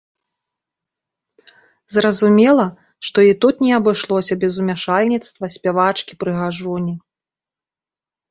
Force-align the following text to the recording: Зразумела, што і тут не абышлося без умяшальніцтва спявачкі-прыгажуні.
Зразумела, 1.95 2.63
што 3.09 3.19
і 3.27 3.33
тут 3.45 3.55
не 3.65 3.69
абышлося 3.79 4.33
без 4.43 4.53
умяшальніцтва 4.63 5.45
спявачкі-прыгажуні. 5.57 6.95